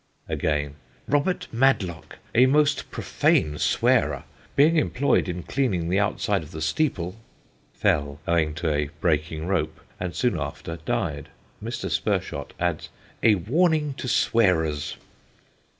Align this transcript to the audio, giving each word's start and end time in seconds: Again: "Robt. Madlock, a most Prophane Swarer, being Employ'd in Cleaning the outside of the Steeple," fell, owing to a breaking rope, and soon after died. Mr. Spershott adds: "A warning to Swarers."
Again: 0.27 0.77
"Robt. 1.07 1.47
Madlock, 1.53 2.17
a 2.33 2.47
most 2.47 2.89
Prophane 2.89 3.59
Swarer, 3.59 4.23
being 4.55 4.75
Employ'd 4.77 5.29
in 5.29 5.43
Cleaning 5.43 5.89
the 5.89 5.99
outside 5.99 6.41
of 6.41 6.49
the 6.49 6.59
Steeple," 6.59 7.17
fell, 7.75 8.19
owing 8.27 8.55
to 8.55 8.73
a 8.73 8.89
breaking 8.99 9.45
rope, 9.45 9.79
and 9.99 10.15
soon 10.15 10.39
after 10.39 10.77
died. 10.87 11.29
Mr. 11.63 11.87
Spershott 11.87 12.53
adds: 12.59 12.89
"A 13.21 13.35
warning 13.35 13.93
to 13.97 14.07
Swarers." 14.07 14.97